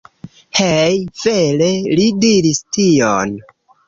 [0.59, 0.95] Hej?
[1.23, 1.67] Vere?
[1.99, 3.37] Li diris tion?